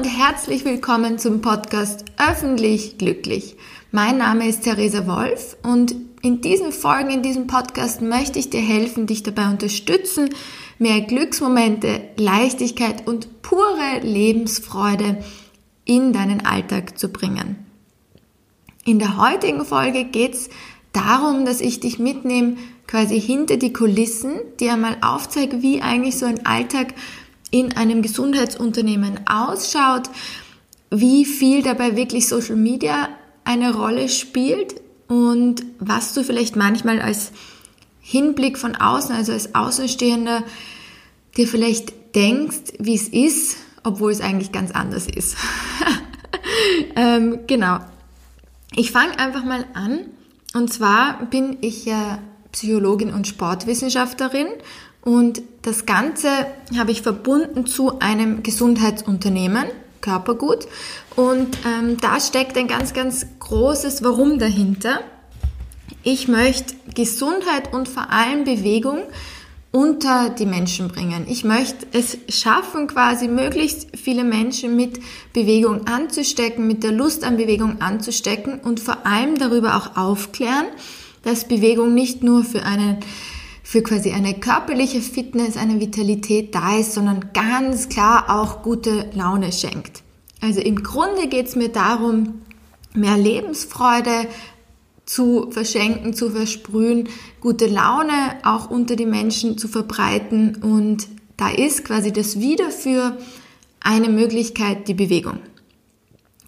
und 0.00 0.06
herzlich 0.06 0.64
willkommen 0.64 1.18
zum 1.18 1.42
Podcast 1.42 2.06
Öffentlich 2.16 2.96
Glücklich. 2.96 3.56
Mein 3.92 4.16
Name 4.16 4.48
ist 4.48 4.62
Theresa 4.62 5.06
Wolf 5.06 5.58
und 5.62 5.94
in 6.22 6.40
diesen 6.40 6.72
Folgen, 6.72 7.10
in 7.10 7.22
diesem 7.22 7.46
Podcast 7.46 8.00
möchte 8.00 8.38
ich 8.38 8.48
dir 8.48 8.62
helfen, 8.62 9.06
dich 9.06 9.24
dabei 9.24 9.50
unterstützen, 9.50 10.30
mehr 10.78 11.02
Glücksmomente, 11.02 12.00
Leichtigkeit 12.16 13.06
und 13.06 13.42
pure 13.42 14.00
Lebensfreude 14.00 15.22
in 15.84 16.14
deinen 16.14 16.46
Alltag 16.46 16.98
zu 16.98 17.10
bringen. 17.10 17.56
In 18.86 19.00
der 19.00 19.18
heutigen 19.18 19.66
Folge 19.66 20.04
geht 20.04 20.32
es 20.32 20.48
darum, 20.94 21.44
dass 21.44 21.60
ich 21.60 21.78
dich 21.78 21.98
mitnehme 21.98 22.56
quasi 22.86 23.20
hinter 23.20 23.58
die 23.58 23.74
Kulissen, 23.74 24.32
die 24.60 24.70
einmal 24.70 24.96
aufzeige, 25.02 25.60
wie 25.60 25.82
eigentlich 25.82 26.16
so 26.16 26.24
ein 26.24 26.46
Alltag 26.46 26.94
in 27.50 27.76
einem 27.76 28.02
Gesundheitsunternehmen 28.02 29.26
ausschaut, 29.26 30.10
wie 30.90 31.24
viel 31.24 31.62
dabei 31.62 31.96
wirklich 31.96 32.28
Social 32.28 32.56
Media 32.56 33.08
eine 33.44 33.74
Rolle 33.74 34.08
spielt 34.08 34.80
und 35.08 35.64
was 35.78 36.14
du 36.14 36.22
vielleicht 36.22 36.56
manchmal 36.56 37.00
als 37.00 37.32
Hinblick 38.00 38.58
von 38.58 38.76
außen, 38.76 39.14
also 39.14 39.32
als 39.32 39.54
Außenstehender, 39.54 40.44
dir 41.36 41.48
vielleicht 41.48 42.14
denkst, 42.14 42.74
wie 42.78 42.94
es 42.94 43.08
ist, 43.08 43.56
obwohl 43.84 44.12
es 44.12 44.20
eigentlich 44.20 44.52
ganz 44.52 44.72
anders 44.72 45.06
ist. 45.06 45.36
ähm, 46.96 47.40
genau. 47.46 47.78
Ich 48.74 48.90
fange 48.90 49.18
einfach 49.18 49.44
mal 49.44 49.64
an. 49.74 50.06
Und 50.54 50.72
zwar 50.72 51.26
bin 51.26 51.58
ich 51.60 51.84
ja 51.84 52.18
Psychologin 52.52 53.12
und 53.12 53.26
Sportwissenschaftlerin 53.26 54.48
und 55.02 55.42
das 55.62 55.86
Ganze 55.86 56.28
habe 56.76 56.90
ich 56.90 57.02
verbunden 57.02 57.66
zu 57.66 57.98
einem 58.00 58.42
Gesundheitsunternehmen, 58.42 59.64
Körpergut. 60.00 60.66
Und 61.16 61.58
ähm, 61.66 61.98
da 62.00 62.20
steckt 62.20 62.56
ein 62.56 62.68
ganz, 62.68 62.92
ganz 62.92 63.26
großes 63.38 64.02
Warum 64.02 64.38
dahinter. 64.38 65.00
Ich 66.02 66.28
möchte 66.28 66.74
Gesundheit 66.94 67.72
und 67.72 67.88
vor 67.88 68.10
allem 68.10 68.44
Bewegung 68.44 69.02
unter 69.72 70.30
die 70.30 70.46
Menschen 70.46 70.88
bringen. 70.88 71.26
Ich 71.28 71.44
möchte 71.44 71.86
es 71.92 72.18
schaffen, 72.28 72.88
quasi 72.88 73.28
möglichst 73.28 73.96
viele 73.96 74.24
Menschen 74.24 74.74
mit 74.74 75.00
Bewegung 75.32 75.86
anzustecken, 75.86 76.66
mit 76.66 76.82
der 76.82 76.92
Lust 76.92 77.22
an 77.22 77.36
Bewegung 77.36 77.80
anzustecken 77.80 78.58
und 78.60 78.80
vor 78.80 79.06
allem 79.06 79.38
darüber 79.38 79.76
auch 79.76 79.96
aufklären, 79.96 80.66
dass 81.22 81.46
Bewegung 81.46 81.94
nicht 81.94 82.24
nur 82.24 82.42
für 82.42 82.64
einen 82.64 82.98
für 83.70 83.82
quasi 83.82 84.10
eine 84.10 84.34
körperliche 84.34 85.00
Fitness, 85.00 85.56
eine 85.56 85.78
Vitalität 85.78 86.56
da 86.56 86.76
ist, 86.76 86.92
sondern 86.92 87.30
ganz 87.32 87.88
klar 87.88 88.24
auch 88.28 88.64
gute 88.64 89.08
Laune 89.14 89.52
schenkt. 89.52 90.02
Also 90.40 90.60
im 90.60 90.82
Grunde 90.82 91.28
geht 91.28 91.46
es 91.46 91.54
mir 91.54 91.68
darum, 91.68 92.40
mehr 92.94 93.16
Lebensfreude 93.16 94.26
zu 95.06 95.52
verschenken, 95.52 96.14
zu 96.14 96.30
versprühen, 96.30 97.10
gute 97.40 97.68
Laune 97.68 98.40
auch 98.42 98.70
unter 98.70 98.96
die 98.96 99.06
Menschen 99.06 99.56
zu 99.56 99.68
verbreiten 99.68 100.56
und 100.56 101.06
da 101.36 101.48
ist 101.48 101.84
quasi 101.84 102.10
das 102.10 102.40
Wieder 102.40 102.72
für 102.72 103.16
eine 103.78 104.08
Möglichkeit 104.08 104.88
die 104.88 104.94
Bewegung. 104.94 105.38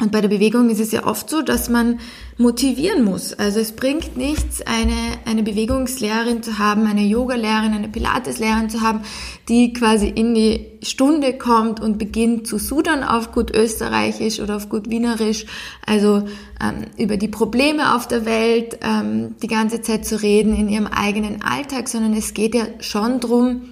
Und 0.03 0.11
bei 0.11 0.21
der 0.21 0.29
Bewegung 0.29 0.69
ist 0.69 0.81
es 0.81 0.91
ja 0.91 1.07
oft 1.07 1.31
so, 1.31 1.43
dass 1.43 1.69
man 1.69 2.01
motivieren 2.37 3.05
muss. 3.05 3.35
Also 3.35 3.61
es 3.61 3.71
bringt 3.71 4.17
nichts, 4.17 4.61
eine, 4.61 4.97
eine 5.27 5.45
Bewegungslehrerin 5.45 6.43
zu 6.43 6.59
haben, 6.59 6.89
eine 6.89 7.03
Yoga-Lehrerin, 7.03 7.73
eine 7.73 7.89
Pilates-Lehrerin 7.89 8.69
zu 8.69 8.81
haben, 8.81 9.03
die 9.49 9.73
quasi 9.73 10.09
in 10.09 10.35
die 10.35 10.67
Stunde 10.83 11.35
kommt 11.35 11.79
und 11.79 11.99
beginnt 11.99 12.49
zu 12.49 12.59
sudern 12.59 13.05
auf 13.05 13.31
gut 13.31 13.55
österreichisch 13.55 14.41
oder 14.41 14.57
auf 14.57 14.69
gut 14.69 14.91
wienerisch, 14.91 15.47
also 15.87 16.25
ähm, 16.61 16.87
über 16.99 17.17
die 17.17 17.29
Probleme 17.29 17.95
auf 17.95 18.09
der 18.09 18.25
Welt 18.25 18.81
ähm, 18.83 19.37
die 19.41 19.47
ganze 19.47 19.83
Zeit 19.83 20.05
zu 20.05 20.21
reden 20.21 20.57
in 20.57 20.69
ihrem 20.69 20.89
eigenen 20.89 21.43
Alltag, 21.43 21.89
sondern 21.89 22.15
es 22.15 22.35
geht 22.35 22.57
ja 22.57 22.67
schon 22.81 23.21
drum, 23.21 23.69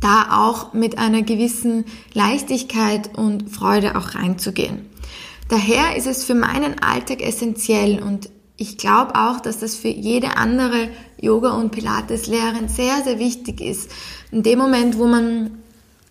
da 0.00 0.44
auch 0.44 0.72
mit 0.72 0.98
einer 0.98 1.22
gewissen 1.22 1.84
Leichtigkeit 2.14 3.16
und 3.16 3.48
Freude 3.48 3.96
auch 3.96 4.16
reinzugehen. 4.16 4.89
Daher 5.50 5.96
ist 5.96 6.06
es 6.06 6.22
für 6.22 6.36
meinen 6.36 6.78
Alltag 6.80 7.20
essentiell 7.20 8.00
und 8.00 8.30
ich 8.56 8.78
glaube 8.78 9.16
auch, 9.16 9.40
dass 9.40 9.58
das 9.58 9.74
für 9.74 9.88
jede 9.88 10.36
andere 10.36 10.90
Yoga- 11.20 11.56
und 11.56 11.72
Pilates-Lehrerin 11.72 12.68
sehr, 12.68 13.02
sehr 13.02 13.18
wichtig 13.18 13.60
ist. 13.60 13.90
In 14.30 14.44
dem 14.44 14.60
Moment, 14.60 14.96
wo 14.96 15.06
man 15.06 15.58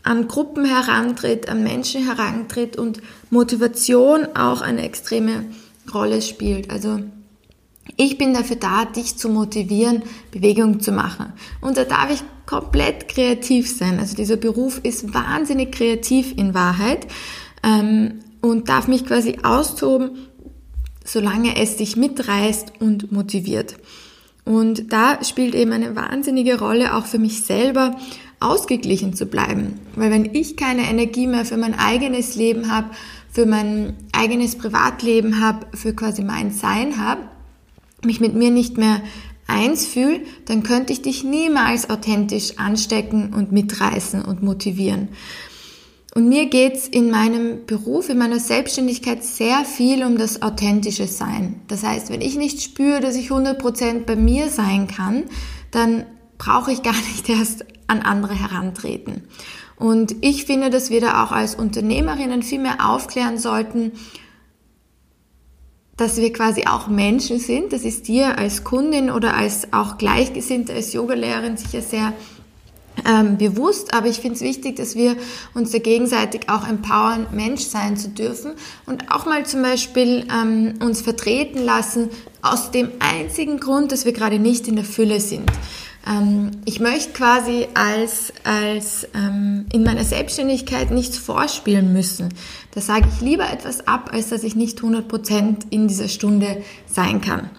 an 0.03 0.27
Gruppen 0.27 0.65
herantritt, 0.65 1.47
an 1.47 1.63
Menschen 1.63 2.05
herantritt 2.05 2.75
und 2.75 3.01
Motivation 3.29 4.25
auch 4.35 4.59
eine 4.61 4.81
extreme 4.81 5.45
Rolle 5.93 6.21
spielt. 6.21 6.69
Also 6.69 6.99
ich 7.95 8.17
bin 8.17 8.33
dafür 8.33 8.57
da, 8.57 8.83
dich 8.83 9.15
zu 9.15 9.29
motivieren, 9.29 10.03
Bewegung 10.31 10.81
zu 10.81 10.91
machen. 10.91 11.31
Und 11.61 11.77
da 11.77 11.85
darf 11.85 12.11
ich 12.11 12.23
komplett 12.45 13.07
kreativ 13.07 13.73
sein. 13.73 13.99
Also 13.99 14.17
dieser 14.17 14.35
Beruf 14.35 14.81
ist 14.83 15.13
wahnsinnig 15.13 15.71
kreativ 15.71 16.33
in 16.35 16.53
Wahrheit. 16.53 17.07
Ähm, 17.63 18.19
und 18.41 18.69
darf 18.69 18.87
mich 18.87 19.05
quasi 19.05 19.39
austoben, 19.43 20.27
solange 21.03 21.57
es 21.57 21.77
dich 21.77 21.95
mitreißt 21.95 22.73
und 22.79 23.11
motiviert. 23.11 23.75
Und 24.45 24.91
da 24.91 25.23
spielt 25.23 25.53
eben 25.53 25.71
eine 25.73 25.95
wahnsinnige 25.95 26.59
Rolle 26.59 26.95
auch 26.95 27.05
für 27.05 27.19
mich 27.19 27.43
selber, 27.43 27.95
ausgeglichen 28.39 29.13
zu 29.13 29.25
bleiben. 29.25 29.79
Weil 29.95 30.11
wenn 30.11 30.33
ich 30.33 30.55
keine 30.55 30.89
Energie 30.89 31.27
mehr 31.27 31.45
für 31.45 31.57
mein 31.57 31.77
eigenes 31.77 32.35
Leben 32.35 32.71
habe, 32.71 32.89
für 33.31 33.45
mein 33.45 33.95
eigenes 34.11 34.57
Privatleben 34.57 35.39
habe, 35.39 35.67
für 35.77 35.93
quasi 35.93 36.23
mein 36.23 36.51
Sein 36.51 36.97
habe, 36.97 37.21
mich 38.03 38.19
mit 38.21 38.33
mir 38.33 38.49
nicht 38.49 38.77
mehr 38.77 39.01
eins 39.45 39.85
fühle, 39.85 40.21
dann 40.45 40.63
könnte 40.63 40.93
ich 40.93 41.01
dich 41.01 41.23
niemals 41.23 41.89
authentisch 41.89 42.57
anstecken 42.57 43.33
und 43.33 43.51
mitreißen 43.51 44.23
und 44.23 44.41
motivieren. 44.41 45.09
Und 46.15 46.27
mir 46.27 46.47
geht's 46.47 46.87
in 46.87 47.11
meinem 47.11 47.65
Beruf, 47.67 48.09
in 48.09 48.17
meiner 48.17 48.39
Selbstständigkeit 48.39 49.23
sehr 49.23 49.63
viel 49.63 50.03
um 50.03 50.17
das 50.17 50.41
authentische 50.41 51.07
Sein. 51.07 51.61
Das 51.67 51.83
heißt, 51.83 52.09
wenn 52.09 52.21
ich 52.21 52.35
nicht 52.35 52.61
spüre, 52.61 52.99
dass 52.99 53.15
ich 53.15 53.29
100% 53.29 54.05
bei 54.05 54.15
mir 54.15 54.49
sein 54.49 54.87
kann, 54.87 55.25
dann 55.71 56.05
brauche 56.37 56.71
ich 56.71 56.81
gar 56.81 56.93
nicht 57.13 57.29
erst 57.29 57.65
an 57.87 58.01
andere 58.01 58.33
herantreten. 58.33 59.23
Und 59.75 60.15
ich 60.21 60.45
finde, 60.45 60.69
dass 60.69 60.89
wir 60.89 60.99
da 60.99 61.23
auch 61.23 61.31
als 61.31 61.55
Unternehmerinnen 61.55 62.43
viel 62.43 62.59
mehr 62.59 62.89
aufklären 62.89 63.37
sollten, 63.37 63.93
dass 65.95 66.17
wir 66.17 66.33
quasi 66.33 66.65
auch 66.65 66.87
Menschen 66.87 67.39
sind. 67.39 67.71
Das 67.71 67.83
ist 67.83 68.07
dir 68.07 68.37
als 68.37 68.63
Kundin 68.63 69.11
oder 69.11 69.35
als 69.35 69.73
auch 69.73 69.97
Gleichgesinnte, 69.97 70.73
als 70.73 70.93
Yogalehrerin 70.93 71.57
sicher 71.57 71.81
sehr 71.81 72.13
ähm, 73.07 73.37
bewusst, 73.37 73.93
aber 73.93 74.07
ich 74.07 74.19
finde 74.19 74.35
es 74.35 74.41
wichtig, 74.41 74.75
dass 74.75 74.95
wir 74.95 75.15
uns 75.53 75.71
da 75.71 75.79
gegenseitig 75.79 76.49
auch 76.49 76.67
empowern, 76.67 77.27
Mensch 77.31 77.61
sein 77.61 77.97
zu 77.97 78.09
dürfen 78.09 78.53
und 78.85 79.11
auch 79.11 79.25
mal 79.25 79.45
zum 79.45 79.61
Beispiel 79.61 80.27
ähm, 80.31 80.75
uns 80.81 81.01
vertreten 81.01 81.63
lassen 81.63 82.09
aus 82.41 82.71
dem 82.71 82.89
einzigen 82.99 83.59
Grund, 83.59 83.91
dass 83.91 84.05
wir 84.05 84.13
gerade 84.13 84.39
nicht 84.39 84.67
in 84.67 84.75
der 84.75 84.85
Fülle 84.85 85.19
sind. 85.19 85.51
Ähm, 86.07 86.51
ich 86.65 86.79
möchte 86.79 87.13
quasi 87.13 87.67
als, 87.73 88.33
als 88.43 89.07
ähm, 89.13 89.65
in 89.73 89.83
meiner 89.83 90.03
Selbstständigkeit 90.03 90.91
nichts 90.91 91.17
vorspielen 91.17 91.93
müssen. 91.93 92.29
Da 92.71 92.81
sage 92.81 93.07
ich 93.13 93.21
lieber 93.21 93.51
etwas 93.51 93.87
ab, 93.87 94.11
als 94.13 94.29
dass 94.29 94.43
ich 94.43 94.55
nicht 94.55 94.79
100% 94.79 95.65
in 95.69 95.87
dieser 95.87 96.07
Stunde 96.07 96.63
sein 96.87 97.21
kann. 97.21 97.49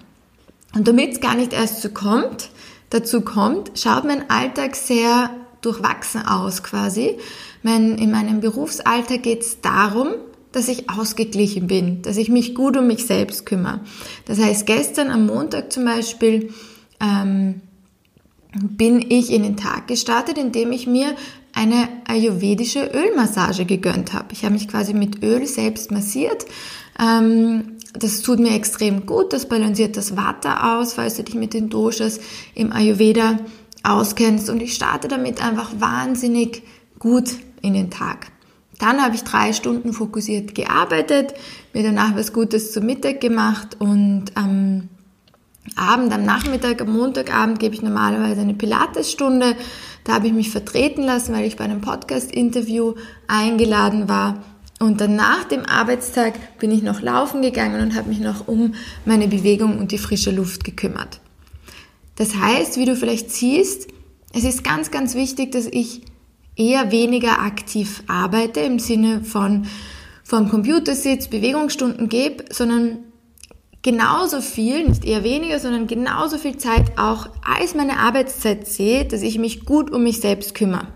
Und 0.74 0.86
damit 0.86 1.12
es 1.12 1.20
gar 1.20 1.34
nicht 1.34 1.52
erst 1.52 1.82
so 1.82 1.88
kommt, 1.88 2.50
dazu 2.90 3.22
kommt, 3.22 3.72
schaut 3.78 4.04
mein 4.04 4.28
Alltag 4.28 4.76
sehr 4.76 5.30
durchwachsen 5.62 6.26
aus 6.26 6.62
quasi. 6.62 7.18
Mein, 7.62 7.98
in 7.98 8.10
meinem 8.10 8.40
Berufsalltag 8.40 9.22
geht 9.22 9.42
es 9.42 9.60
darum, 9.60 10.14
dass 10.52 10.68
ich 10.68 10.90
ausgeglichen 10.90 11.66
bin, 11.66 12.02
dass 12.02 12.16
ich 12.16 12.28
mich 12.28 12.54
gut 12.54 12.76
um 12.76 12.86
mich 12.86 13.06
selbst 13.06 13.46
kümmere. 13.46 13.80
Das 14.24 14.40
heißt, 14.40 14.66
gestern 14.66 15.10
am 15.10 15.26
Montag 15.26 15.72
zum 15.72 15.84
Beispiel 15.84 16.52
ähm, 17.00 17.60
bin 18.52 19.04
ich 19.08 19.32
in 19.32 19.44
den 19.44 19.56
Tag 19.56 19.86
gestartet, 19.86 20.38
indem 20.38 20.72
ich 20.72 20.86
mir 20.86 21.14
eine 21.60 21.88
ayurvedische 22.06 22.90
Ölmassage 22.94 23.66
gegönnt 23.66 24.14
habe. 24.14 24.28
Ich 24.32 24.44
habe 24.44 24.54
mich 24.54 24.66
quasi 24.66 24.94
mit 24.94 25.22
Öl 25.22 25.46
selbst 25.46 25.90
massiert. 25.90 26.46
Ähm, 26.98 27.76
das 27.92 28.22
tut 28.22 28.38
mir 28.38 28.54
extrem 28.54 29.04
gut, 29.04 29.34
das 29.34 29.46
balanciert 29.46 29.98
das 29.98 30.16
Vata 30.16 30.78
aus, 30.78 30.94
falls 30.94 31.16
du 31.16 31.22
dich 31.22 31.34
mit 31.34 31.52
den 31.52 31.68
Doshas 31.68 32.18
im 32.54 32.72
Ayurveda 32.72 33.40
auskennst. 33.82 34.48
Und 34.48 34.62
ich 34.62 34.74
starte 34.74 35.08
damit 35.08 35.44
einfach 35.44 35.72
wahnsinnig 35.78 36.62
gut 36.98 37.30
in 37.60 37.74
den 37.74 37.90
Tag. 37.90 38.28
Dann 38.78 39.02
habe 39.02 39.14
ich 39.14 39.24
drei 39.24 39.52
Stunden 39.52 39.92
fokussiert 39.92 40.54
gearbeitet, 40.54 41.34
mir 41.74 41.82
danach 41.82 42.16
was 42.16 42.32
Gutes 42.32 42.72
zum 42.72 42.86
Mittag 42.86 43.20
gemacht 43.20 43.76
und 43.78 44.34
am 44.34 44.88
Abend, 45.76 46.12
am 46.12 46.24
Nachmittag, 46.24 46.80
am 46.82 46.92
Montagabend 46.92 47.58
gebe 47.58 47.74
ich 47.74 47.82
normalerweise 47.82 48.40
eine 48.40 48.54
Pilatesstunde. 48.54 49.56
Da 50.04 50.14
habe 50.14 50.26
ich 50.26 50.32
mich 50.32 50.50
vertreten 50.50 51.02
lassen, 51.02 51.34
weil 51.34 51.46
ich 51.46 51.56
bei 51.56 51.64
einem 51.64 51.80
Podcast-Interview 51.80 52.94
eingeladen 53.26 54.08
war 54.08 54.42
Und 54.78 55.02
dann 55.02 55.14
nach 55.14 55.44
dem 55.44 55.66
Arbeitstag 55.66 56.58
bin 56.58 56.70
ich 56.70 56.82
noch 56.82 57.02
laufen 57.02 57.42
gegangen 57.42 57.82
und 57.82 57.94
habe 57.94 58.08
mich 58.08 58.20
noch 58.20 58.48
um 58.48 58.74
meine 59.04 59.28
Bewegung 59.28 59.78
und 59.78 59.92
die 59.92 59.98
frische 59.98 60.30
Luft 60.30 60.64
gekümmert. 60.64 61.20
Das 62.16 62.34
heißt, 62.34 62.78
wie 62.78 62.86
du 62.86 62.96
vielleicht 62.96 63.30
siehst, 63.30 63.88
es 64.32 64.44
ist 64.44 64.64
ganz, 64.64 64.90
ganz 64.90 65.14
wichtig, 65.14 65.52
dass 65.52 65.66
ich 65.66 66.02
eher 66.56 66.92
weniger 66.92 67.40
aktiv 67.40 68.02
arbeite 68.06 68.60
im 68.60 68.78
Sinne 68.78 69.22
von 69.22 69.66
vom 70.24 70.48
Computersitz 70.48 71.28
Bewegungsstunden 71.28 72.08
gebe, 72.08 72.44
sondern 72.50 72.98
genauso 73.82 74.40
viel, 74.40 74.88
nicht 74.88 75.04
eher 75.04 75.24
weniger, 75.24 75.58
sondern 75.58 75.86
genauso 75.86 76.38
viel 76.38 76.58
Zeit 76.58 76.98
auch 76.98 77.28
als 77.44 77.74
meine 77.74 77.98
Arbeitszeit 77.98 78.66
sehe, 78.66 79.04
dass 79.04 79.22
ich 79.22 79.38
mich 79.38 79.64
gut 79.64 79.90
um 79.90 80.02
mich 80.02 80.20
selbst 80.20 80.54
kümmere. 80.54 80.88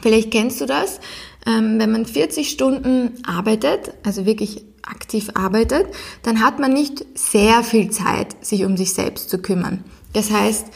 Vielleicht 0.00 0.30
kennst 0.30 0.60
du 0.60 0.66
das, 0.66 1.00
ähm, 1.46 1.78
wenn 1.78 1.90
man 1.90 2.06
40 2.06 2.50
Stunden 2.50 3.14
arbeitet, 3.26 3.92
also 4.04 4.26
wirklich 4.26 4.64
aktiv 4.82 5.30
arbeitet, 5.34 5.86
dann 6.22 6.40
hat 6.40 6.58
man 6.58 6.72
nicht 6.72 7.04
sehr 7.14 7.62
viel 7.62 7.90
Zeit, 7.90 8.44
sich 8.44 8.64
um 8.64 8.76
sich 8.76 8.92
selbst 8.92 9.30
zu 9.30 9.38
kümmern. 9.38 9.82
Das 10.12 10.30
heißt, 10.30 10.66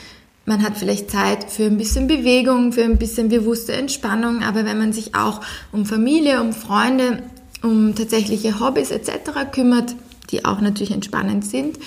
man 0.46 0.62
hat 0.64 0.76
vielleicht 0.76 1.10
Zeit 1.10 1.50
für 1.50 1.64
ein 1.64 1.76
bisschen 1.76 2.08
Bewegung, 2.08 2.72
für 2.72 2.82
ein 2.82 2.98
bisschen 2.98 3.28
bewusste 3.28 3.72
Entspannung, 3.72 4.42
aber 4.42 4.64
wenn 4.64 4.78
man 4.78 4.92
sich 4.92 5.14
auch 5.14 5.42
um 5.70 5.86
Familie, 5.86 6.40
um 6.40 6.52
Freunde, 6.52 7.22
um 7.62 7.94
tatsächliche 7.94 8.58
Hobbys 8.58 8.90
etc. 8.90 9.12
kümmert, 9.52 9.94
die 10.30 10.44
auch 10.44 10.60
natürlich 10.60 10.92
entspannend 10.92 11.44
sind, 11.44 11.78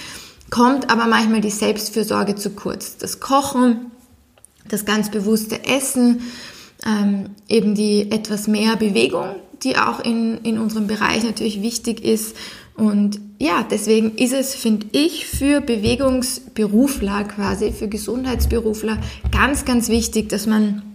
kommt 0.49 0.89
aber 0.89 1.07
manchmal 1.07 1.41
die 1.41 1.49
Selbstfürsorge 1.49 2.35
zu 2.35 2.51
kurz. 2.51 2.97
Das 2.97 3.19
Kochen, 3.19 3.91
das 4.69 4.85
ganz 4.85 5.09
bewusste 5.09 5.65
Essen, 5.65 6.21
ähm, 6.85 7.31
eben 7.47 7.75
die 7.75 8.11
etwas 8.11 8.47
mehr 8.47 8.75
Bewegung, 8.75 9.35
die 9.63 9.77
auch 9.77 9.99
in, 9.99 10.39
in 10.43 10.59
unserem 10.59 10.87
Bereich 10.87 11.23
natürlich 11.23 11.61
wichtig 11.61 12.03
ist. 12.03 12.35
Und 12.75 13.19
ja, 13.39 13.65
deswegen 13.69 14.15
ist 14.15 14.33
es, 14.33 14.55
finde 14.55 14.87
ich, 14.91 15.25
für 15.25 15.61
Bewegungsberufler 15.61 17.23
quasi, 17.25 17.71
für 17.71 17.87
Gesundheitsberufler 17.87 18.99
ganz, 19.31 19.65
ganz 19.65 19.89
wichtig, 19.89 20.29
dass 20.29 20.47
man 20.47 20.92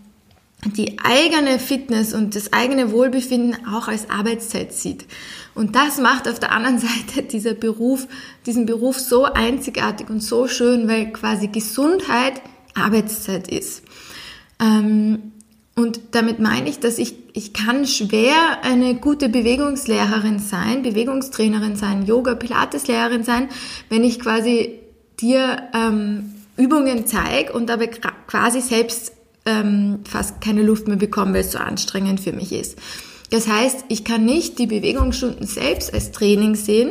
die 0.64 0.98
eigene 0.98 1.58
Fitness 1.58 2.12
und 2.12 2.34
das 2.34 2.52
eigene 2.52 2.90
Wohlbefinden 2.90 3.56
auch 3.66 3.88
als 3.88 4.10
Arbeitszeit 4.10 4.72
sieht. 4.72 5.06
Und 5.54 5.76
das 5.76 5.98
macht 5.98 6.28
auf 6.28 6.40
der 6.40 6.52
anderen 6.52 6.78
Seite 6.78 7.22
dieser 7.22 7.54
Beruf, 7.54 8.06
diesen 8.46 8.66
Beruf 8.66 8.98
so 8.98 9.24
einzigartig 9.24 10.10
und 10.10 10.20
so 10.20 10.48
schön, 10.48 10.88
weil 10.88 11.12
quasi 11.12 11.48
Gesundheit 11.48 12.42
Arbeitszeit 12.74 13.48
ist. 13.48 13.82
Ähm, 14.60 15.32
und 15.74 16.00
damit 16.10 16.40
meine 16.40 16.68
ich, 16.68 16.80
dass 16.80 16.98
ich, 16.98 17.14
ich 17.34 17.52
kann 17.52 17.86
schwer 17.86 18.34
eine 18.62 18.96
gute 18.96 19.28
Bewegungslehrerin 19.28 20.40
sein, 20.40 20.82
Bewegungstrainerin 20.82 21.76
sein, 21.76 22.04
Yoga, 22.04 22.34
Pilateslehrerin 22.34 23.22
sein, 23.22 23.48
wenn 23.88 24.02
ich 24.02 24.18
quasi 24.18 24.80
dir 25.20 25.68
ähm, 25.72 26.34
Übungen 26.56 27.06
zeige 27.06 27.52
und 27.52 27.68
dabei 27.68 27.86
quasi 28.26 28.60
selbst 28.60 29.12
ähm, 29.48 30.00
fast 30.04 30.40
keine 30.40 30.62
Luft 30.62 30.86
mehr 30.88 30.96
bekomme, 30.96 31.32
weil 31.32 31.40
es 31.40 31.52
so 31.52 31.58
anstrengend 31.58 32.20
für 32.20 32.32
mich 32.32 32.52
ist. 32.52 32.76
Das 33.30 33.48
heißt, 33.48 33.86
ich 33.88 34.04
kann 34.04 34.24
nicht 34.24 34.58
die 34.58 34.66
Bewegungsstunden 34.66 35.46
selbst 35.46 35.92
als 35.92 36.12
Training 36.12 36.54
sehen, 36.54 36.90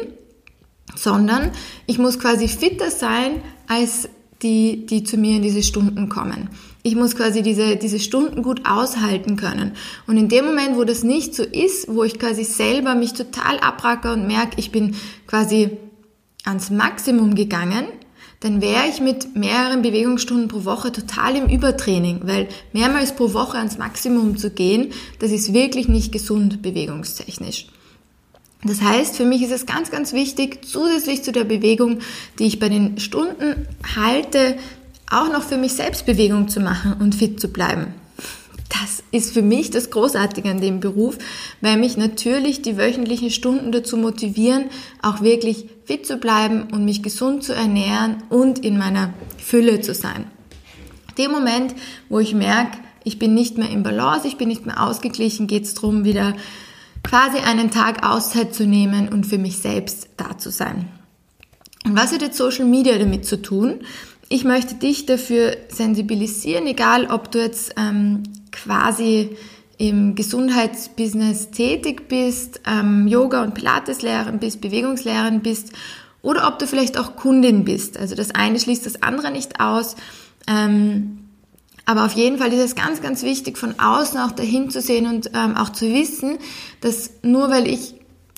sondern 0.96 1.52
ich 1.86 2.00
muss 2.00 2.20
quasi 2.20 2.48
fitter 2.48 2.92
sein 2.92 3.42
als 3.68 4.10
die, 4.42 4.86
die 4.86 5.04
zu 5.04 5.18
mir 5.18 5.38
in 5.38 5.42
diese 5.42 5.64
Stunden 5.64 6.10
kommen. 6.10 6.50
Ich 6.84 6.96
muss 6.96 7.16
quasi 7.16 7.42
diese, 7.42 7.76
diese 7.76 8.00
Stunden 8.00 8.44
gut 8.44 8.62
aushalten 8.68 9.36
können. 9.36 9.74
Und 10.06 10.18
in 10.18 10.30
dem 10.30 10.46
Moment, 10.46 10.78
wo 10.78 10.84
das 10.84 11.04
nicht 11.04 11.36
so 11.36 11.44
ist, 11.44 11.88
wo 11.94 12.04
ich 12.04 12.20
quasi 12.20 12.44
selber 12.44 12.96
mich 12.96 13.14
total 13.14 13.60
abracker 13.60 14.14
und 14.14 14.28
merke, 14.28 14.58
ich 14.58 14.72
bin 14.72 14.96
quasi 15.26 15.72
ans 16.46 16.70
Maximum 16.70 17.36
gegangen, 17.36 17.86
dann 18.40 18.62
wäre 18.62 18.88
ich 18.88 19.02
mit 19.02 19.36
mehreren 19.36 19.82
Bewegungsstunden 19.82 20.48
pro 20.48 20.64
Woche 20.64 20.92
total 20.92 21.36
im 21.36 21.50
Übertraining, 21.50 22.22
weil 22.24 22.48
mehrmals 22.72 23.14
pro 23.16 23.34
Woche 23.34 23.58
ans 23.58 23.78
Maximum 23.78 24.38
zu 24.38 24.52
gehen, 24.52 24.92
das 25.20 25.32
ist 25.32 25.54
wirklich 25.54 25.88
nicht 25.88 26.12
gesund 26.12 26.62
bewegungstechnisch. 26.62 27.68
Das 28.64 28.82
heißt, 28.82 29.16
für 29.16 29.26
mich 29.26 29.42
ist 29.44 29.52
es 29.52 29.66
ganz, 29.66 29.92
ganz 29.92 30.14
wichtig, 30.14 30.66
zusätzlich 30.66 31.24
zu 31.24 31.32
der 31.32 31.44
Bewegung, 31.44 32.00
die 32.40 32.46
ich 32.46 32.60
bei 32.60 32.70
den 32.70 33.00
Stunden 33.00 33.68
halte, 33.96 34.58
auch 35.10 35.32
noch 35.32 35.44
für 35.44 35.58
mich 35.58 35.74
selbst 35.74 36.06
Bewegung 36.06 36.48
zu 36.50 36.60
machen 36.60 36.96
und 37.00 37.16
fit 37.16 37.40
zu 37.40 37.48
bleiben. 37.48 37.94
Das 38.70 39.02
ist 39.12 39.34
für 39.34 39.42
mich 39.42 39.70
das 39.70 39.92
Großartige 39.92 40.50
an 40.50 40.60
dem 40.60 40.80
Beruf, 40.80 41.18
weil 41.62 41.78
mich 41.78 41.96
natürlich 41.96 42.62
die 42.62 42.78
wöchentlichen 42.78 43.32
Stunden 43.32 43.72
dazu 43.72 43.98
motivieren, 43.98 44.66
auch 45.02 45.22
wirklich 45.22 45.68
fit 45.86 46.06
zu 46.06 46.18
bleiben 46.18 46.68
und 46.72 46.84
mich 46.84 47.02
gesund 47.02 47.44
zu 47.44 47.54
ernähren 47.54 48.24
und 48.30 48.60
in 48.60 48.78
meiner 48.78 49.14
Fülle 49.38 49.80
zu 49.82 49.94
sein. 49.94 50.26
Dem 51.18 51.32
Moment, 51.32 51.76
wo 52.10 52.20
ich 52.20 52.34
merke, 52.34 52.78
ich 53.04 53.18
bin 53.18 53.34
nicht 53.34 53.58
mehr 53.58 53.70
im 53.70 53.84
Balance, 53.84 54.28
ich 54.28 54.38
bin 54.38 54.50
nicht 54.50 54.66
mehr 54.66 54.84
ausgeglichen, 54.84 55.48
geht 55.48 55.64
es 55.64 55.74
darum, 55.74 56.04
wieder 56.04 56.36
quasi 57.04 57.38
einen 57.38 57.72
Tag 57.72 58.06
Auszeit 58.06 58.54
zu 58.54 58.66
nehmen 58.66 59.08
und 59.08 59.26
für 59.26 59.38
mich 59.38 59.60
selbst 59.60 60.10
da 60.18 60.38
zu 60.38 60.52
sein. 60.52 60.90
Und 61.86 61.96
was 61.96 62.12
hat 62.12 62.22
jetzt 62.22 62.38
Social 62.38 62.66
Media 62.66 62.98
damit 62.98 63.26
zu 63.26 63.42
tun? 63.42 63.80
Ich 64.28 64.44
möchte 64.44 64.76
dich 64.76 65.06
dafür 65.06 65.56
sensibilisieren, 65.70 66.68
egal 66.68 67.08
ob 67.10 67.32
du 67.32 67.40
jetzt 67.40 67.74
ähm, 67.78 68.24
quasi 68.64 69.38
im 69.78 70.16
Gesundheitsbusiness 70.16 71.52
tätig 71.52 72.08
bist, 72.08 72.62
ähm, 72.68 73.08
Yoga- 73.08 73.44
und 73.44 73.54
Pilateslehrerin 73.54 74.40
bist, 74.40 74.60
Bewegungslehrerin 74.62 75.42
bist 75.42 75.72
oder 76.22 76.48
ob 76.48 76.58
du 76.60 76.66
vielleicht 76.66 76.98
auch 76.98 77.16
Kundin 77.16 77.64
bist. 77.64 77.98
Also 77.98 78.16
das 78.16 78.34
eine 78.34 78.60
schließt 78.60 78.86
das 78.86 79.04
andere 79.04 79.32
nicht 79.32 79.60
aus. 79.60 79.96
Ähm, 80.48 81.20
aber 81.86 82.06
auf 82.06 82.14
jeden 82.14 82.38
Fall 82.38 82.52
ist 82.52 82.60
es 82.60 82.76
ganz, 82.76 83.02
ganz 83.02 83.24
wichtig, 83.24 83.58
von 83.58 83.80
außen 83.80 84.20
auch 84.20 84.32
dahin 84.32 84.70
zu 84.70 84.82
sehen 84.82 85.06
und 85.06 85.32
ähm, 85.34 85.56
auch 85.56 85.70
zu 85.70 85.86
wissen, 85.94 86.38
dass 86.82 87.12
nur 87.22 87.50
weil 87.50 87.68
ich 87.68 87.96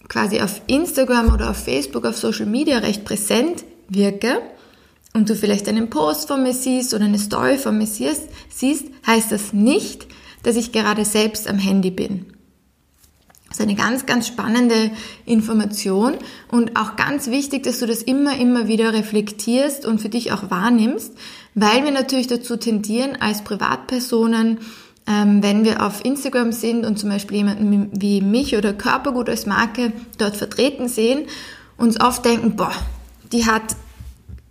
quasi 0.07 0.42
auf 0.42 0.62
Instagram 0.68 1.33
oder 1.33 1.50
auf 1.51 1.63
Facebook, 1.63 2.06
auf 2.06 2.18
Social 2.18 2.45
Media 2.45 2.80
recht 2.80 3.06
präsent 3.06 3.63
wirke 3.88 4.42
und 5.14 5.30
du 5.30 5.36
vielleicht 5.36 5.68
einen 5.68 5.90
Post 5.90 6.28
von 6.28 6.44
mir 6.44 6.54
siehst 6.54 6.94
oder 6.94 7.06
eine 7.06 7.19
Story 7.19 7.57
von 7.57 7.78
mir 7.78 7.88
siehst, 7.88 8.86
heißt 9.07 9.31
das 9.31 9.54
nicht, 9.54 10.07
dass 10.44 10.56
ich 10.56 10.72
gerade 10.72 11.06
selbst 11.06 11.48
am 11.48 11.57
Handy 11.57 11.92
bin. 11.92 12.28
Das 13.50 13.57
ist 13.57 13.64
eine 13.64 13.76
ganz, 13.76 14.06
ganz 14.06 14.28
spannende 14.28 14.92
Information 15.26 16.14
und 16.52 16.78
auch 16.80 16.95
ganz 16.95 17.31
wichtig, 17.31 17.64
dass 17.64 17.80
du 17.80 17.88
das 17.88 18.04
immer, 18.04 18.38
immer 18.38 18.68
wieder 18.68 18.94
reflektierst 18.94 19.88
und 19.88 20.00
für 20.00 20.10
dich 20.10 20.31
auch 20.31 20.52
wahrnimmst, 20.52 21.14
weil 21.56 21.83
wir 21.83 21.92
natürlich 21.92 22.28
dazu 22.28 22.57
tendieren, 22.57 23.18
als 23.19 23.44
Privatpersonen, 23.44 24.60
ähm, 25.07 25.42
wenn 25.42 25.64
wir 25.64 25.83
auf 25.83 26.06
Instagram 26.06 26.52
sind 26.52 26.86
und 26.86 27.00
zum 27.00 27.10
Beispiel 27.10 27.38
jemanden 27.38 27.90
wie 28.00 28.22
mich 28.22 28.56
oder 28.56 28.72
Körpergut 28.72 29.30
als 29.30 29.48
Marke 29.48 29.94
dort 30.19 30.38
vertreten 30.38 30.88
sehen, 30.88 31.26
uns 31.76 32.00
oft 32.00 32.24
denken, 32.24 32.56
boah, 32.56 32.74
die 33.31 33.48
hat, 33.48 33.76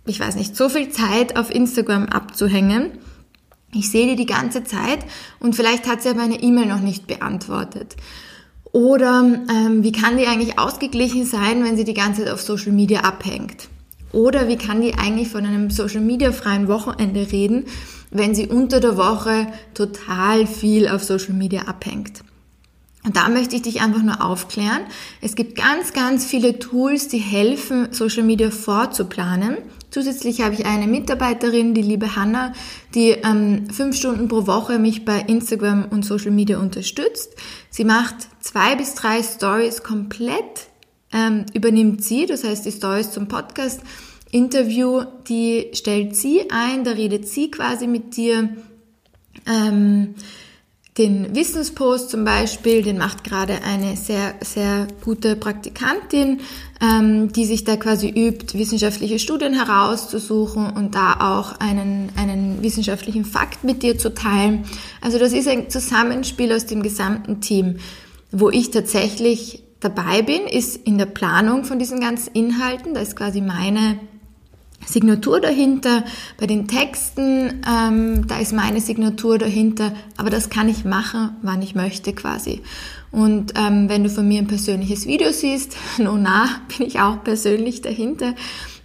ich 0.05 0.19
weiß 0.19 0.35
nicht, 0.35 0.55
so 0.55 0.69
viel 0.69 0.89
Zeit 0.89 1.37
auf 1.37 1.53
Instagram 1.53 2.05
abzuhängen. 2.05 2.91
Ich 3.73 3.91
sehe 3.91 4.07
die 4.07 4.15
die 4.15 4.25
ganze 4.25 4.63
Zeit 4.63 4.99
und 5.39 5.55
vielleicht 5.55 5.87
hat 5.87 6.01
sie 6.01 6.09
aber 6.09 6.23
eine 6.23 6.41
E-Mail 6.41 6.65
noch 6.65 6.81
nicht 6.81 7.05
beantwortet. 7.05 7.95
Oder 8.71 9.23
ähm, 9.49 9.83
wie 9.83 9.91
kann 9.91 10.17
die 10.17 10.27
eigentlich 10.27 10.59
ausgeglichen 10.59 11.25
sein, 11.25 11.63
wenn 11.63 11.75
sie 11.75 11.83
die 11.83 11.93
ganze 11.93 12.23
Zeit 12.23 12.33
auf 12.33 12.41
Social 12.41 12.71
Media 12.71 13.01
abhängt? 13.01 13.67
Oder 14.11 14.47
wie 14.47 14.57
kann 14.57 14.81
die 14.81 14.95
eigentlich 14.95 15.29
von 15.29 15.45
einem 15.45 15.69
Social 15.69 16.01
Media 16.01 16.31
freien 16.31 16.67
Wochenende 16.67 17.31
reden, 17.31 17.65
wenn 18.11 18.33
sie 18.33 18.47
unter 18.47 18.79
der 18.79 18.97
Woche 18.97 19.47
total 19.73 20.47
viel 20.47 20.87
auf 20.87 21.03
Social 21.03 21.33
Media 21.33 21.63
abhängt? 21.63 22.23
Und 23.03 23.15
da 23.15 23.29
möchte 23.29 23.55
ich 23.55 23.61
dich 23.61 23.81
einfach 23.81 24.03
nur 24.03 24.23
aufklären. 24.23 24.81
Es 25.21 25.35
gibt 25.35 25.55
ganz, 25.55 25.93
ganz 25.93 26.25
viele 26.25 26.59
Tools, 26.59 27.07
die 27.07 27.17
helfen, 27.17 27.89
Social 27.91 28.23
Media 28.23 28.51
vorzuplanen. 28.51 29.57
Zusätzlich 29.91 30.41
habe 30.41 30.53
ich 30.53 30.65
eine 30.65 30.87
Mitarbeiterin, 30.87 31.73
die 31.73 31.81
liebe 31.81 32.15
Hanna, 32.15 32.53
die 32.93 33.09
ähm, 33.09 33.69
fünf 33.71 33.95
Stunden 33.95 34.27
pro 34.27 34.45
Woche 34.45 34.77
mich 34.77 35.05
bei 35.05 35.19
Instagram 35.19 35.85
und 35.89 36.05
Social 36.05 36.31
Media 36.31 36.59
unterstützt. 36.59 37.35
Sie 37.69 37.83
macht 37.83 38.15
zwei 38.39 38.75
bis 38.75 38.93
drei 38.95 39.23
Stories 39.23 39.81
komplett, 39.81 40.67
ähm, 41.11 41.45
übernimmt 41.53 42.03
sie, 42.03 42.25
das 42.25 42.43
heißt 42.43 42.65
die 42.65 42.71
Stories 42.71 43.11
zum 43.11 43.27
Podcast, 43.27 43.81
Interview, 44.31 45.03
die 45.27 45.71
stellt 45.73 46.15
sie 46.15 46.51
ein, 46.51 46.83
da 46.83 46.91
redet 46.91 47.27
sie 47.27 47.49
quasi 47.49 47.87
mit 47.87 48.15
dir. 48.15 48.49
Ähm, 49.47 50.13
den 50.99 51.33
Wissenspost 51.33 52.09
zum 52.09 52.25
Beispiel, 52.25 52.83
den 52.83 52.97
macht 52.97 53.23
gerade 53.23 53.63
eine 53.63 53.95
sehr, 53.95 54.35
sehr 54.41 54.85
gute 55.03 55.37
Praktikantin, 55.37 56.41
ähm, 56.81 57.31
die 57.31 57.45
sich 57.45 57.63
da 57.63 57.77
quasi 57.77 58.09
übt, 58.09 58.57
wissenschaftliche 58.57 59.17
Studien 59.17 59.53
herauszusuchen 59.53 60.69
und 60.69 60.95
da 60.95 61.37
auch 61.37 61.59
einen, 61.59 62.09
einen 62.17 62.61
wissenschaftlichen 62.61 63.23
Fakt 63.23 63.63
mit 63.63 63.81
dir 63.81 63.97
zu 63.97 64.13
teilen. 64.13 64.65
Also 64.99 65.17
das 65.17 65.31
ist 65.31 65.47
ein 65.47 65.69
Zusammenspiel 65.69 66.51
aus 66.51 66.65
dem 66.65 66.83
gesamten 66.83 67.41
Team. 67.41 67.77
wo 68.31 68.49
ich 68.49 68.69
tatsächlich 68.69 69.63
dabei 69.79 70.21
bin, 70.21 70.41
ist 70.41 70.75
in 70.75 70.99
der 70.99 71.07
Planung 71.07 71.63
von 71.63 71.79
diesen 71.79 71.99
ganzen 71.99 72.33
Inhalten. 72.33 72.93
Da 72.93 72.99
ist 72.99 73.15
quasi 73.15 73.41
meine 73.41 73.99
Signatur 74.89 75.39
dahinter, 75.39 76.03
bei 76.39 76.47
den 76.47 76.67
Texten, 76.67 77.61
ähm, 77.69 78.27
da 78.27 78.39
ist 78.39 78.53
meine 78.53 78.81
Signatur 78.81 79.37
dahinter, 79.37 79.93
aber 80.17 80.29
das 80.29 80.49
kann 80.49 80.67
ich 80.67 80.83
machen, 80.83 81.37
wann 81.43 81.61
ich 81.61 81.75
möchte 81.75 82.13
quasi. 82.13 82.61
Und 83.11 83.53
ähm, 83.55 83.87
wenn 83.87 84.03
du 84.03 84.09
von 84.09 84.27
mir 84.27 84.39
ein 84.39 84.47
persönliches 84.47 85.05
Video 85.05 85.31
siehst, 85.31 85.77
nun 85.97 86.23
na, 86.23 86.47
bin 86.75 86.87
ich 86.87 86.99
auch 86.99 87.23
persönlich 87.23 87.81
dahinter, 87.81 88.33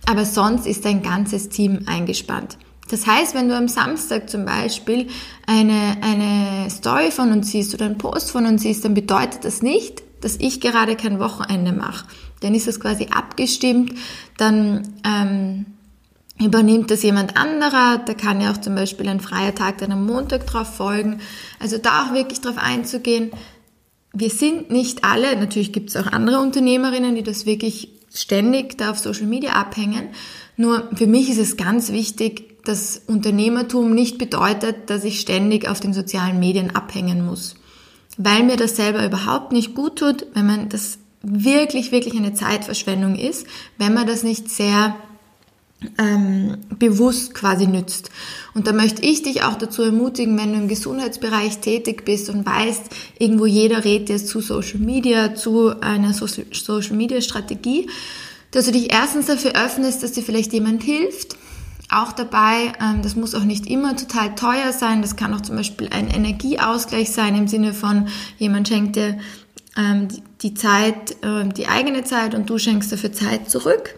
aber 0.06 0.24
sonst 0.26 0.66
ist 0.66 0.84
ein 0.86 1.02
ganzes 1.02 1.48
Team 1.48 1.80
eingespannt. 1.86 2.58
Das 2.90 3.06
heißt, 3.06 3.34
wenn 3.34 3.48
du 3.48 3.56
am 3.56 3.68
Samstag 3.68 4.28
zum 4.28 4.44
Beispiel 4.44 5.08
eine, 5.46 5.96
eine 6.02 6.68
Story 6.68 7.10
von 7.10 7.32
uns 7.32 7.50
siehst 7.50 7.72
oder 7.72 7.86
einen 7.86 7.96
Post 7.96 8.30
von 8.30 8.44
uns 8.44 8.62
siehst, 8.62 8.84
dann 8.84 8.92
bedeutet 8.92 9.44
das 9.44 9.62
nicht, 9.62 10.02
dass 10.20 10.36
ich 10.36 10.60
gerade 10.60 10.96
kein 10.96 11.18
Wochenende 11.18 11.72
mache. 11.72 12.06
Dann 12.40 12.54
ist 12.54 12.68
das 12.68 12.78
quasi 12.78 13.08
abgestimmt, 13.10 13.94
dann 14.36 14.82
ähm, 15.02 15.64
übernimmt 16.40 16.90
das 16.90 17.02
jemand 17.02 17.36
anderer, 17.36 17.98
da 17.98 18.14
kann 18.14 18.40
ja 18.40 18.50
auch 18.50 18.56
zum 18.58 18.74
Beispiel 18.74 19.08
ein 19.08 19.20
freier 19.20 19.54
Tag 19.54 19.78
dann 19.78 19.92
am 19.92 20.06
Montag 20.06 20.46
drauf 20.46 20.74
folgen. 20.74 21.20
Also 21.60 21.78
da 21.78 22.04
auch 22.04 22.14
wirklich 22.14 22.40
drauf 22.40 22.58
einzugehen. 22.58 23.30
Wir 24.12 24.30
sind 24.30 24.70
nicht 24.70 25.04
alle, 25.04 25.36
natürlich 25.36 25.72
gibt 25.72 25.90
es 25.90 25.96
auch 25.96 26.06
andere 26.06 26.40
Unternehmerinnen, 26.40 27.14
die 27.14 27.22
das 27.22 27.46
wirklich 27.46 27.90
ständig 28.12 28.78
da 28.78 28.90
auf 28.90 28.98
Social 28.98 29.26
Media 29.26 29.52
abhängen. 29.52 30.08
Nur 30.56 30.88
für 30.94 31.06
mich 31.06 31.30
ist 31.30 31.38
es 31.38 31.56
ganz 31.56 31.90
wichtig, 31.90 32.62
dass 32.64 33.02
Unternehmertum 33.06 33.92
nicht 33.92 34.18
bedeutet, 34.18 34.88
dass 34.88 35.04
ich 35.04 35.20
ständig 35.20 35.68
auf 35.68 35.80
den 35.80 35.92
sozialen 35.92 36.38
Medien 36.38 36.74
abhängen 36.74 37.24
muss. 37.24 37.56
Weil 38.16 38.44
mir 38.44 38.56
das 38.56 38.76
selber 38.76 39.04
überhaupt 39.04 39.52
nicht 39.52 39.74
gut 39.74 39.98
tut, 39.98 40.26
wenn 40.34 40.46
man 40.46 40.68
das 40.68 40.98
wirklich, 41.22 41.90
wirklich 41.90 42.16
eine 42.16 42.34
Zeitverschwendung 42.34 43.16
ist, 43.16 43.46
wenn 43.78 43.94
man 43.94 44.06
das 44.06 44.22
nicht 44.22 44.50
sehr 44.50 44.94
ähm, 45.98 46.58
bewusst 46.78 47.34
quasi 47.34 47.66
nützt. 47.66 48.10
Und 48.54 48.66
da 48.66 48.72
möchte 48.72 49.02
ich 49.02 49.22
dich 49.22 49.42
auch 49.42 49.54
dazu 49.54 49.82
ermutigen, 49.82 50.38
wenn 50.38 50.52
du 50.52 50.58
im 50.58 50.68
Gesundheitsbereich 50.68 51.58
tätig 51.58 52.04
bist 52.04 52.30
und 52.30 52.46
weißt, 52.46 52.82
irgendwo 53.18 53.46
jeder 53.46 53.84
rät 53.84 54.08
dir 54.08 54.18
zu 54.18 54.40
Social 54.40 54.80
Media, 54.80 55.34
zu 55.34 55.80
einer 55.80 56.12
Social 56.12 56.96
Media 56.96 57.20
Strategie, 57.20 57.88
dass 58.50 58.66
du 58.66 58.72
dich 58.72 58.92
erstens 58.92 59.26
dafür 59.26 59.52
öffnest, 59.52 60.02
dass 60.02 60.12
dir 60.12 60.22
vielleicht 60.22 60.52
jemand 60.52 60.82
hilft. 60.82 61.36
Auch 61.90 62.12
dabei, 62.12 62.72
ähm, 62.80 63.02
das 63.02 63.16
muss 63.16 63.34
auch 63.34 63.44
nicht 63.44 63.66
immer 63.66 63.96
total 63.96 64.34
teuer 64.34 64.72
sein. 64.72 65.02
Das 65.02 65.16
kann 65.16 65.34
auch 65.34 65.42
zum 65.42 65.56
Beispiel 65.56 65.88
ein 65.90 66.08
Energieausgleich 66.08 67.10
sein 67.10 67.36
im 67.36 67.48
Sinne 67.48 67.74
von 67.74 68.08
jemand 68.38 68.68
schenkt 68.68 68.96
dir 68.96 69.18
ähm, 69.76 70.08
die 70.40 70.54
Zeit, 70.54 71.16
äh, 71.22 71.46
die 71.48 71.66
eigene 71.66 72.04
Zeit 72.04 72.34
und 72.34 72.48
du 72.48 72.58
schenkst 72.58 72.92
dafür 72.92 73.12
Zeit 73.12 73.50
zurück. 73.50 73.96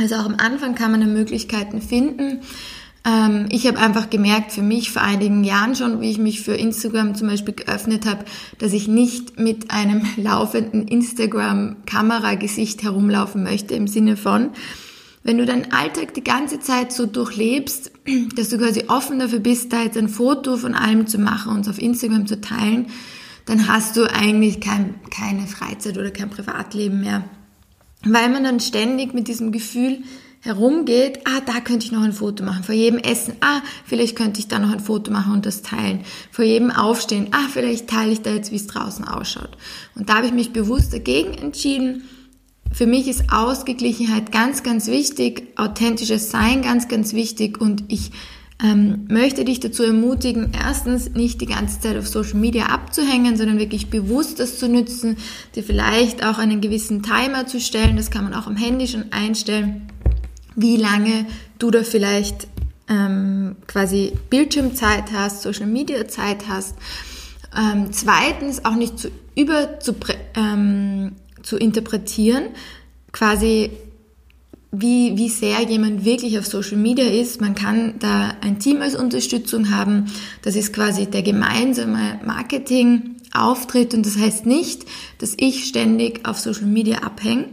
Also 0.00 0.14
auch 0.16 0.24
am 0.24 0.36
Anfang 0.38 0.74
kann 0.74 0.92
man 0.92 1.12
Möglichkeiten 1.12 1.82
finden. 1.82 2.40
Ähm, 3.04 3.46
ich 3.50 3.66
habe 3.66 3.78
einfach 3.78 4.08
gemerkt 4.08 4.52
für 4.52 4.62
mich 4.62 4.90
vor 4.90 5.02
einigen 5.02 5.44
Jahren 5.44 5.74
schon, 5.74 6.00
wie 6.00 6.10
ich 6.10 6.18
mich 6.18 6.40
für 6.40 6.54
Instagram 6.54 7.14
zum 7.14 7.28
Beispiel 7.28 7.54
geöffnet 7.54 8.06
habe, 8.06 8.24
dass 8.58 8.72
ich 8.72 8.88
nicht 8.88 9.38
mit 9.38 9.70
einem 9.70 10.02
laufenden 10.16 10.88
Instagram-Kameragesicht 10.88 12.82
herumlaufen 12.82 13.42
möchte 13.42 13.74
im 13.74 13.86
Sinne 13.86 14.16
von, 14.16 14.50
wenn 15.22 15.36
du 15.36 15.44
deinen 15.44 15.70
Alltag 15.70 16.14
die 16.14 16.24
ganze 16.24 16.60
Zeit 16.60 16.92
so 16.92 17.04
durchlebst, 17.04 17.92
dass 18.36 18.48
du 18.48 18.56
quasi 18.56 18.84
offen 18.88 19.18
dafür 19.18 19.40
bist, 19.40 19.70
da 19.72 19.82
jetzt 19.82 19.98
ein 19.98 20.08
Foto 20.08 20.56
von 20.56 20.74
allem 20.74 21.06
zu 21.06 21.18
machen 21.18 21.52
und 21.52 21.60
es 21.60 21.68
auf 21.68 21.78
Instagram 21.80 22.26
zu 22.26 22.40
teilen, 22.40 22.86
dann 23.44 23.68
hast 23.68 23.98
du 23.98 24.04
eigentlich 24.04 24.60
kein, 24.60 24.94
keine 25.10 25.46
Freizeit 25.46 25.98
oder 25.98 26.10
kein 26.10 26.30
Privatleben 26.30 27.00
mehr 27.00 27.24
weil 28.04 28.28
man 28.28 28.44
dann 28.44 28.60
ständig 28.60 29.14
mit 29.14 29.28
diesem 29.28 29.52
Gefühl 29.52 30.02
herumgeht, 30.42 31.20
ah, 31.26 31.40
da 31.44 31.60
könnte 31.60 31.84
ich 31.84 31.92
noch 31.92 32.02
ein 32.02 32.14
Foto 32.14 32.42
machen. 32.44 32.64
Vor 32.64 32.74
jedem 32.74 32.98
Essen, 32.98 33.34
ah, 33.40 33.60
vielleicht 33.84 34.16
könnte 34.16 34.40
ich 34.40 34.48
da 34.48 34.58
noch 34.58 34.72
ein 34.72 34.80
Foto 34.80 35.12
machen 35.12 35.34
und 35.34 35.44
das 35.44 35.60
teilen. 35.60 36.00
Vor 36.30 36.44
jedem 36.44 36.70
Aufstehen, 36.70 37.28
ah, 37.32 37.46
vielleicht 37.52 37.88
teile 37.88 38.12
ich 38.12 38.22
da 38.22 38.32
jetzt, 38.32 38.50
wie 38.50 38.56
es 38.56 38.66
draußen 38.66 39.06
ausschaut. 39.06 39.50
Und 39.94 40.08
da 40.08 40.16
habe 40.16 40.26
ich 40.26 40.32
mich 40.32 40.52
bewusst 40.52 40.94
dagegen 40.94 41.34
entschieden. 41.34 42.04
Für 42.72 42.86
mich 42.86 43.06
ist 43.06 43.32
Ausgeglichenheit 43.32 44.32
ganz, 44.32 44.62
ganz 44.62 44.86
wichtig, 44.86 45.48
authentisches 45.56 46.30
Sein 46.30 46.62
ganz, 46.62 46.88
ganz 46.88 47.12
wichtig 47.12 47.60
und 47.60 47.84
ich 47.88 48.12
ähm, 48.62 49.06
möchte 49.08 49.44
dich 49.44 49.60
dazu 49.60 49.82
ermutigen, 49.82 50.52
erstens 50.52 51.10
nicht 51.10 51.40
die 51.40 51.46
ganze 51.46 51.80
Zeit 51.80 51.96
auf 51.96 52.08
Social 52.08 52.38
Media 52.38 52.66
abzuhängen, 52.66 53.36
sondern 53.36 53.58
wirklich 53.58 53.88
bewusst 53.88 54.38
das 54.40 54.58
zu 54.58 54.68
nutzen, 54.68 55.16
dir 55.54 55.62
vielleicht 55.62 56.24
auch 56.24 56.38
einen 56.38 56.60
gewissen 56.60 57.02
Timer 57.02 57.46
zu 57.46 57.60
stellen, 57.60 57.96
das 57.96 58.10
kann 58.10 58.24
man 58.24 58.34
auch 58.34 58.46
am 58.46 58.56
Handy 58.56 58.86
schon 58.86 59.12
einstellen, 59.12 59.88
wie 60.56 60.76
lange 60.76 61.26
du 61.58 61.70
da 61.70 61.82
vielleicht 61.82 62.48
ähm, 62.88 63.56
quasi 63.66 64.12
Bildschirmzeit 64.28 65.12
hast, 65.12 65.42
Social 65.42 65.66
Media 65.66 66.06
Zeit 66.08 66.48
hast. 66.48 66.76
Ähm, 67.56 67.88
zweitens 67.92 68.64
auch 68.64 68.74
nicht 68.74 68.98
zu 68.98 69.10
über 69.36 69.80
zu, 69.80 69.94
ähm, 70.34 71.12
zu 71.42 71.56
interpretieren, 71.56 72.44
quasi 73.12 73.70
wie, 74.72 75.16
wie 75.16 75.28
sehr 75.28 75.62
jemand 75.62 76.04
wirklich 76.04 76.38
auf 76.38 76.46
Social 76.46 76.76
Media 76.76 77.04
ist. 77.04 77.40
Man 77.40 77.54
kann 77.54 77.94
da 77.98 78.34
ein 78.40 78.58
Team 78.60 78.82
als 78.82 78.94
Unterstützung 78.94 79.70
haben. 79.70 80.06
Das 80.42 80.54
ist 80.54 80.72
quasi 80.72 81.06
der 81.06 81.22
gemeinsame 81.22 82.20
Marketing-Auftritt 82.24 83.94
und 83.94 84.06
das 84.06 84.16
heißt 84.16 84.46
nicht, 84.46 84.84
dass 85.18 85.34
ich 85.36 85.64
ständig 85.64 86.26
auf 86.26 86.38
Social 86.38 86.66
Media 86.66 86.98
abhänge. 86.98 87.46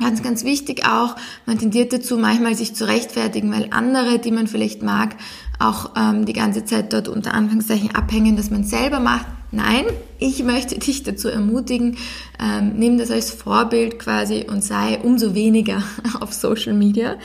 Ganz, 0.00 0.22
ganz 0.22 0.44
wichtig 0.44 0.86
auch, 0.86 1.16
man 1.44 1.58
tendiert 1.58 1.92
dazu, 1.92 2.18
manchmal 2.18 2.54
sich 2.54 2.72
zu 2.72 2.86
rechtfertigen, 2.86 3.50
weil 3.50 3.70
andere, 3.72 4.20
die 4.20 4.30
man 4.30 4.46
vielleicht 4.46 4.80
mag, 4.80 5.16
auch 5.58 5.96
ähm, 5.96 6.24
die 6.24 6.34
ganze 6.34 6.64
Zeit 6.64 6.92
dort 6.92 7.08
unter 7.08 7.34
Anführungszeichen 7.34 7.96
abhängen, 7.96 8.36
dass 8.36 8.50
man 8.50 8.62
selber 8.62 9.00
macht. 9.00 9.26
Nein, 9.50 9.86
ich 10.18 10.42
möchte 10.44 10.78
dich 10.78 11.02
dazu 11.04 11.28
ermutigen, 11.28 11.96
ähm, 12.38 12.74
nimm 12.76 12.98
das 12.98 13.10
als 13.10 13.30
Vorbild 13.30 13.98
quasi 13.98 14.44
und 14.48 14.62
sei 14.62 14.98
umso 15.02 15.34
weniger 15.34 15.82
auf 16.20 16.34
Social 16.34 16.74
Media. 16.74 17.16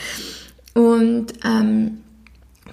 Und 0.74 1.34
ähm, 1.44 2.00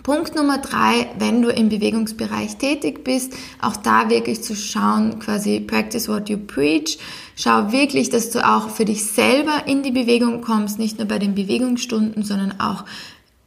Punkt 0.03 0.35
Nummer 0.35 0.59
drei, 0.59 1.11
wenn 1.19 1.43
du 1.43 1.51
im 1.51 1.69
Bewegungsbereich 1.69 2.57
tätig 2.57 3.05
bist, 3.05 3.35
auch 3.61 3.77
da 3.77 4.09
wirklich 4.09 4.43
zu 4.43 4.55
schauen, 4.55 5.19
quasi 5.19 5.61
practice 5.61 6.09
what 6.09 6.29
you 6.29 6.39
preach. 6.39 6.99
Schau 7.37 7.73
wirklich, 7.73 8.09
dass 8.09 8.31
du 8.31 8.47
auch 8.47 8.71
für 8.71 8.85
dich 8.85 9.05
selber 9.05 9.65
in 9.67 9.83
die 9.83 9.91
Bewegung 9.91 10.41
kommst, 10.41 10.79
nicht 10.79 10.99
nur 10.99 11.09
bei 11.09 11.19
den 11.19 11.35
Bewegungsstunden, 11.35 12.23
sondern 12.23 12.61
auch 12.61 12.85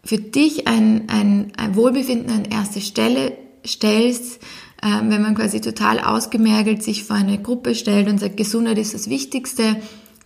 für 0.04 0.18
dich 0.18 0.68
ein, 0.68 1.08
ein, 1.08 1.54
ein 1.58 1.76
Wohlbefinden 1.76 2.30
an 2.30 2.46
erste 2.46 2.82
Stelle 2.82 3.38
stellst, 3.66 4.40
ähm, 4.84 5.10
wenn 5.10 5.22
man 5.22 5.36
quasi 5.36 5.62
total 5.62 6.00
ausgemergelt 6.00 6.84
sich 6.84 7.04
vor 7.04 7.16
eine 7.16 7.42
Gruppe 7.42 7.76
stellt 7.76 8.08
und 8.08 8.20
sagt, 8.20 8.38
Gesundheit 8.38 8.78
ist 8.78 8.94
das 8.94 9.10
Wichtigste, 9.10 9.78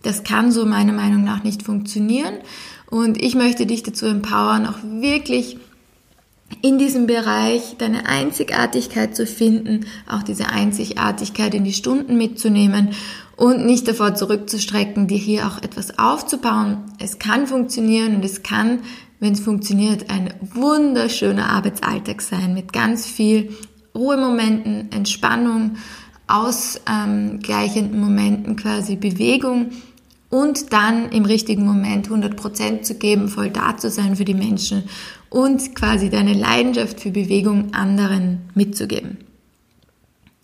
das 0.02 0.24
kann 0.24 0.52
so 0.52 0.64
meiner 0.64 0.92
Meinung 0.92 1.24
nach 1.24 1.44
nicht 1.44 1.62
funktionieren. 1.62 2.34
Und 2.90 3.22
ich 3.22 3.34
möchte 3.34 3.66
dich 3.66 3.82
dazu 3.82 4.06
empowern, 4.06 4.66
auch 4.66 4.78
wirklich 4.82 5.58
in 6.62 6.78
diesem 6.78 7.06
Bereich 7.06 7.76
deine 7.76 8.06
Einzigartigkeit 8.06 9.14
zu 9.14 9.26
finden, 9.26 9.86
auch 10.08 10.22
diese 10.22 10.48
Einzigartigkeit 10.48 11.54
in 11.54 11.64
die 11.64 11.74
Stunden 11.74 12.16
mitzunehmen 12.16 12.90
und 13.36 13.66
nicht 13.66 13.86
davor 13.86 14.14
zurückzustrecken, 14.14 15.06
dir 15.06 15.18
hier 15.18 15.46
auch 15.46 15.62
etwas 15.62 15.98
aufzubauen. 15.98 16.78
Es 16.98 17.18
kann 17.18 17.46
funktionieren 17.46 18.16
und 18.16 18.24
es 18.24 18.42
kann, 18.42 18.80
wenn 19.20 19.34
es 19.34 19.40
funktioniert, 19.40 20.10
ein 20.10 20.32
wunderschöner 20.40 21.50
Arbeitsalltag 21.50 22.22
sein 22.22 22.54
mit 22.54 22.72
ganz 22.72 23.06
viel 23.06 23.54
Ruhemomenten, 23.98 24.90
Entspannung, 24.92 25.76
ausgleichenden 26.28 28.00
Momenten 28.00 28.56
quasi 28.56 28.96
Bewegung 28.96 29.70
und 30.30 30.72
dann 30.72 31.10
im 31.10 31.24
richtigen 31.24 31.64
Moment 31.64 32.08
100% 32.08 32.82
zu 32.82 32.94
geben, 32.94 33.28
voll 33.28 33.50
da 33.50 33.76
zu 33.76 33.90
sein 33.90 34.14
für 34.16 34.24
die 34.24 34.34
Menschen 34.34 34.84
und 35.30 35.74
quasi 35.74 36.10
deine 36.10 36.34
Leidenschaft 36.34 37.00
für 37.00 37.10
Bewegung 37.10 37.72
anderen 37.72 38.40
mitzugeben. 38.54 39.18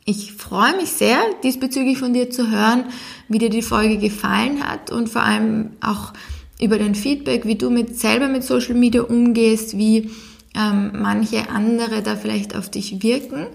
Ich 0.07 0.33
freue 0.33 0.77
mich 0.77 0.91
sehr, 0.91 1.19
diesbezüglich 1.43 1.99
von 1.99 2.13
dir 2.13 2.31
zu 2.31 2.51
hören, 2.51 2.85
wie 3.29 3.39
dir 3.39 3.51
die 3.51 3.63
Folge 3.63 3.97
gefallen 3.99 4.63
hat 4.63 4.91
und 4.91 5.09
vor 5.09 5.23
allem 5.23 5.71
auch 5.81 6.13
über 6.61 6.79
dein 6.79 6.95
Feedback, 6.95 7.47
wie 7.47 7.57
du 7.57 7.71
mit 7.71 7.99
selber 7.99 8.29
mit 8.29 8.45
Social 8.45 8.75
Media 8.75 9.03
umgehst, 9.03 9.79
wie 9.79 10.11
ähm, 10.55 10.93
manche 10.95 11.51
andere 11.51 12.03
da 12.03 12.17
vielleicht 12.17 12.57
auf 12.57 12.71
dich 12.71 13.03
wirken. 13.03 13.47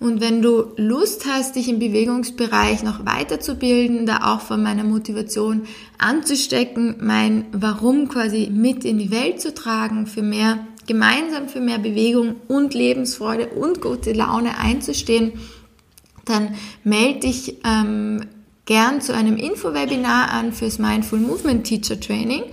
Und 0.00 0.22
wenn 0.22 0.40
du 0.40 0.72
Lust 0.76 1.26
hast, 1.26 1.56
dich 1.56 1.68
im 1.68 1.78
Bewegungsbereich 1.78 2.82
noch 2.82 3.04
weiterzubilden, 3.04 4.06
da 4.06 4.32
auch 4.32 4.40
von 4.40 4.62
meiner 4.62 4.82
Motivation 4.82 5.64
anzustecken, 5.98 6.96
mein 7.00 7.44
Warum 7.52 8.08
quasi 8.08 8.48
mit 8.50 8.86
in 8.86 8.98
die 8.98 9.10
Welt 9.10 9.42
zu 9.42 9.52
tragen, 9.52 10.06
für 10.06 10.22
mehr, 10.22 10.66
gemeinsam 10.86 11.50
für 11.50 11.60
mehr 11.60 11.78
Bewegung 11.78 12.36
und 12.48 12.72
Lebensfreude 12.72 13.48
und 13.48 13.82
gute 13.82 14.12
Laune 14.14 14.56
einzustehen, 14.56 15.32
dann 16.24 16.54
melde 16.82 17.20
dich 17.20 17.58
ähm, 17.64 18.22
gern 18.64 19.02
zu 19.02 19.14
einem 19.14 19.36
Infowebinar 19.36 20.30
an 20.30 20.54
fürs 20.54 20.78
Mindful 20.78 21.18
Movement 21.18 21.66
Teacher 21.66 22.00
Training. 22.00 22.44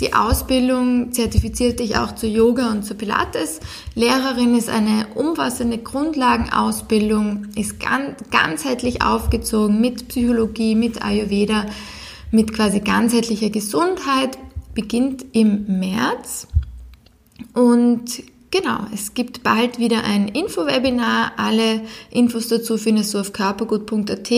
Die 0.00 0.12
Ausbildung 0.12 1.12
zertifiziert 1.12 1.78
dich 1.78 1.96
auch 1.96 2.16
zu 2.16 2.26
Yoga 2.26 2.72
und 2.72 2.84
zu 2.84 2.96
Pilates. 2.96 3.60
Lehrerin 3.94 4.56
ist 4.56 4.68
eine 4.68 5.06
umfassende 5.14 5.78
Grundlagenausbildung, 5.78 7.46
ist 7.54 7.78
ganz, 7.78 8.16
ganzheitlich 8.32 9.02
aufgezogen 9.02 9.80
mit 9.80 10.08
Psychologie, 10.08 10.74
mit 10.74 11.04
Ayurveda, 11.04 11.66
mit 12.32 12.52
quasi 12.52 12.80
ganzheitlicher 12.80 13.50
Gesundheit, 13.50 14.36
beginnt 14.74 15.26
im 15.32 15.78
März. 15.78 16.48
Und 17.52 18.24
genau, 18.50 18.86
es 18.92 19.14
gibt 19.14 19.44
bald 19.44 19.78
wieder 19.78 20.02
ein 20.02 20.26
Infowebinar. 20.26 21.34
Alle 21.36 21.82
Infos 22.10 22.48
dazu 22.48 22.78
findest 22.78 23.14
du 23.14 23.20
auf 23.20 23.32
körpergut.at 23.32 24.32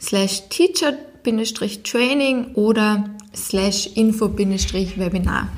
slash 0.00 0.48
teacher-training 0.50 2.54
oder 2.54 3.10
slash 3.34 3.88
info-webinar. 3.94 5.48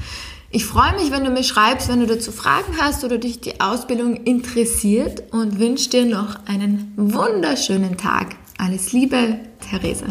Ich 0.50 0.66
freue 0.66 0.94
mich, 1.00 1.10
wenn 1.10 1.24
du 1.24 1.30
mir 1.30 1.44
schreibst, 1.44 1.88
wenn 1.88 2.00
du 2.00 2.06
dazu 2.06 2.30
Fragen 2.30 2.76
hast 2.78 3.04
oder 3.04 3.16
dich 3.16 3.40
die 3.40 3.60
Ausbildung 3.60 4.16
interessiert 4.16 5.32
und 5.32 5.58
wünsche 5.58 5.88
dir 5.88 6.04
noch 6.04 6.46
einen 6.46 6.92
wunderschönen 6.96 7.96
Tag. 7.96 8.36
Alles 8.58 8.92
Liebe, 8.92 9.38
Theresa. 9.70 10.06